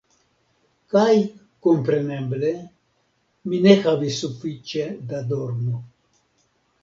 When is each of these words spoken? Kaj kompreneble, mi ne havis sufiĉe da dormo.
Kaj 0.93 1.11
kompreneble, 1.65 2.49
mi 3.51 3.59
ne 3.65 3.75
havis 3.83 4.17
sufiĉe 4.23 4.87
da 5.11 5.19
dormo. 5.35 5.83